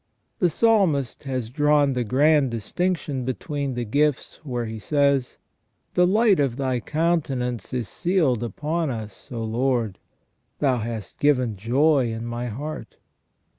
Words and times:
The 0.39 0.49
Psalmist 0.49 1.25
has 1.25 1.51
drawn 1.51 1.93
the 1.93 2.03
grand 2.03 2.49
distinction 2.49 3.23
between 3.23 3.75
the 3.75 3.85
gifts 3.85 4.39
where 4.43 4.65
he 4.65 4.79
says:" 4.79 5.37
The 5.93 6.07
light 6.07 6.39
of 6.39 6.55
Thy 6.57 6.79
countenance 6.79 7.71
is 7.71 7.87
sealed 7.87 8.41
upon 8.41 8.89
us, 8.89 9.31
O 9.31 9.43
Lord; 9.43 9.99
Thou 10.57 10.79
hast 10.79 11.19
given 11.19 11.55
joy 11.55 12.11
in 12.11 12.25
my 12.25 12.47
heart". 12.47 12.95